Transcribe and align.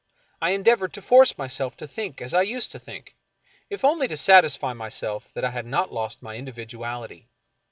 I 0.41 0.53
endeavored 0.53 0.93
to 0.93 1.01
force 1.03 1.37
myself 1.37 1.77
to 1.77 1.87
think 1.87 2.23
as 2.23 2.33
I 2.33 2.41
used 2.41 2.71
to 2.71 2.79
think, 2.79 3.13
if 3.69 3.85
only 3.85 4.07
to 4.07 4.17
satisfy 4.17 4.73
myself 4.73 5.29
that 5.35 5.45
I 5.45 5.51
had 5.51 5.67
not 5.67 5.93
lost 5.93 6.23
my 6.23 6.33
individuality. 6.33 7.29